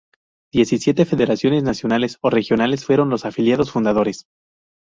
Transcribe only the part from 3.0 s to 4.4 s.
los afiliados fundadores.